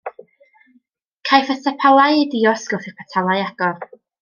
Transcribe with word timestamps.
Caiff 1.29 1.51
y 1.53 1.55
sepalau 1.65 2.15
eu 2.23 2.25
diosg 2.33 2.75
wrth 2.79 2.89
i'r 2.93 2.97
petalau 3.03 3.45
agor. 3.51 3.87